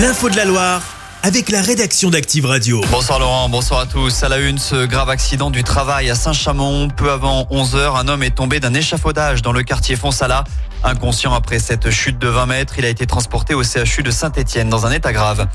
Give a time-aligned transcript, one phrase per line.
[0.00, 0.89] L'info de la Loire
[1.22, 2.80] avec la rédaction d'Active Radio.
[2.90, 4.22] Bonsoir Laurent, bonsoir à tous.
[4.22, 6.88] À la une, ce grave accident du travail à Saint-Chamond.
[6.88, 10.44] Peu avant 11h, un homme est tombé d'un échafaudage dans le quartier Fonsala.
[10.82, 14.70] Inconscient après cette chute de 20 mètres, il a été transporté au CHU de Saint-Etienne
[14.70, 15.46] dans un état grave.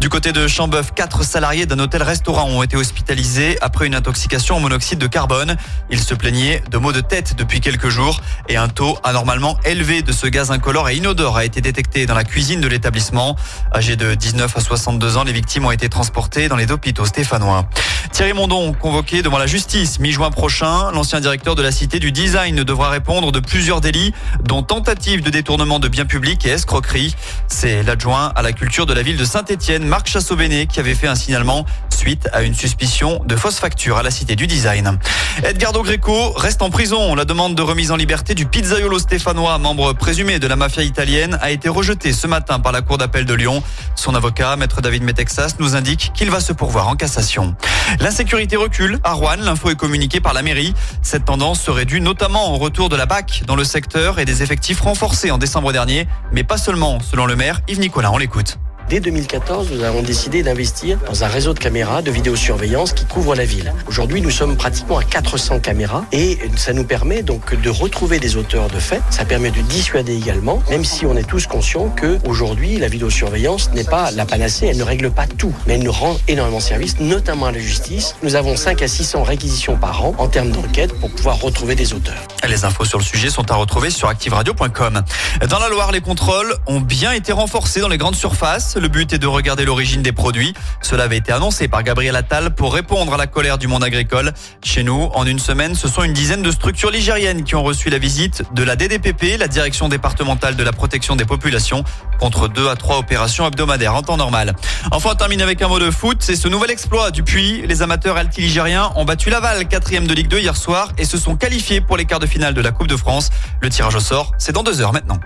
[0.00, 4.60] Du côté de Chambeuf, quatre salariés d'un hôtel-restaurant ont été hospitalisés après une intoxication au
[4.60, 5.56] monoxyde de carbone.
[5.90, 10.00] Ils se plaignaient de maux de tête depuis quelques jours et un taux anormalement élevé
[10.00, 13.36] de ce gaz incolore et inodore a été détecté dans la cuisine de l'établissement.
[13.74, 17.66] Âgés de 19 à 62 ans, les victimes ont été transportées dans les hôpitaux stéphanois.
[18.12, 22.64] Thierry Mondon, convoqué devant la justice mi-juin prochain, l'ancien directeur de la Cité du Design
[22.64, 27.14] devra répondre de plusieurs délits, dont tentative de détournement de biens publics et escroquerie.
[27.48, 31.08] C'est l'adjoint à la culture de la ville de Saint-Etienne, Marc Chassobéné, qui avait fait
[31.08, 34.98] un signalement suite à une suspicion de fausse facture à la Cité du Design.
[35.44, 37.14] Edgardo Greco reste en prison.
[37.14, 41.38] La demande de remise en liberté du pizzaiolo stéphanois, membre présumé de la mafia italienne,
[41.42, 43.62] a été rejetée ce matin par la Cour d'appel de Lyon.
[43.96, 47.54] Son avocat, maître David Metexas, nous indique qu'il va se pourvoir en cassation.
[48.00, 48.98] L'insécurité recule.
[49.04, 50.74] À Rouen, l'info est communiquée par la mairie.
[51.02, 54.42] Cette tendance serait due notamment au retour de la BAC dans le secteur et des
[54.42, 58.12] effectifs renforcés en décembre dernier, mais pas seulement, selon le maire Yves Nicolas.
[58.12, 58.58] On l'écoute.
[58.90, 63.36] Dès 2014, nous avons décidé d'investir dans un réseau de caméras de vidéosurveillance qui couvre
[63.36, 63.72] la ville.
[63.86, 68.34] Aujourd'hui, nous sommes pratiquement à 400 caméras et ça nous permet donc de retrouver des
[68.34, 69.00] auteurs de faits.
[69.10, 73.70] Ça permet de dissuader également, même si on est tous conscients que aujourd'hui, la vidéosurveillance
[73.74, 76.98] n'est pas la panacée, elle ne règle pas tout, mais elle nous rend énormément service,
[76.98, 78.16] notamment à la justice.
[78.24, 81.94] Nous avons 5 à 600 réquisitions par an en termes d'enquête pour pouvoir retrouver des
[81.94, 82.26] auteurs.
[82.48, 85.02] Les infos sur le sujet sont à retrouver sur activeradio.com.
[85.48, 88.78] Dans la Loire, les contrôles ont bien été renforcés dans les grandes surfaces.
[88.80, 90.54] Le but est de regarder l'origine des produits.
[90.80, 94.32] Cela avait été annoncé par Gabriel Attal pour répondre à la colère du monde agricole.
[94.64, 97.90] Chez nous, en une semaine, ce sont une dizaine de structures ligériennes qui ont reçu
[97.90, 101.84] la visite de la DDPP, la Direction départementale de la protection des populations,
[102.18, 104.56] contre deux à trois opérations hebdomadaires en temps normal.
[104.92, 106.16] Enfin, on termine avec un mot de foot.
[106.20, 107.62] C'est ce nouvel exploit du Puy.
[107.66, 111.36] Les amateurs alti-ligériens ont battu Laval, quatrième de Ligue 2 hier soir, et se sont
[111.36, 113.28] qualifiés pour les quarts de finale de la Coupe de France.
[113.60, 115.20] Le tirage au sort, c'est dans deux heures maintenant.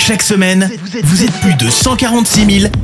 [0.00, 0.68] Chaque semaine,
[1.04, 2.72] vous êtes plus de 146 000